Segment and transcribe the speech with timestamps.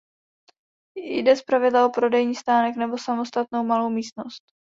[0.95, 4.43] Jde zpravidla o prodejní stánek nebo samostatnou malou místnost.